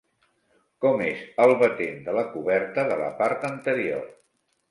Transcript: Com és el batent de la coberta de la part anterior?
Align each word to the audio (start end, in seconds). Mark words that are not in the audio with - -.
Com 0.85 1.03
és 1.07 1.19
el 1.43 1.53
batent 1.59 2.01
de 2.09 2.15
la 2.19 2.25
coberta 2.31 2.87
de 2.93 2.99
la 3.05 3.13
part 3.23 3.45
anterior? 3.53 4.09